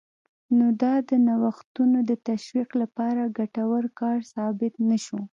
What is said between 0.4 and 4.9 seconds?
نو دا د نوښتونو د تشویق لپاره ګټور کار ثابت